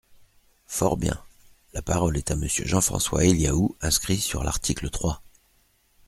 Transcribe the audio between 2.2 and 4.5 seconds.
à Monsieur Jean-François Eliaou, inscrit sur